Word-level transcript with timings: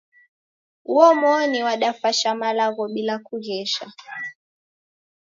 Uomoni 0.85 1.63
wadafasha 1.63 2.35
malagho 2.35 2.87
bila 2.87 3.19
kughesha 3.19 3.91